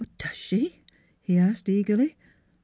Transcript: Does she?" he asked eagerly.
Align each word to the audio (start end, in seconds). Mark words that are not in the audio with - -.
Does 0.17 0.35
she?" 0.35 0.81
he 1.21 1.37
asked 1.37 1.69
eagerly. 1.69 2.15